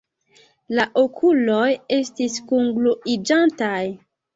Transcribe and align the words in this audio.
La 0.79 0.85
okuloj 1.01 1.69
estis 2.01 2.41
kungluiĝantaj. 2.49 3.83